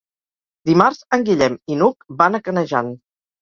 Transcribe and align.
Dimarts 0.69 1.03
en 1.17 1.25
Guillem 1.27 1.59
i 1.75 1.77
n'Hug 1.83 2.09
van 2.23 2.39
a 2.39 2.41
Canejan. 2.49 2.91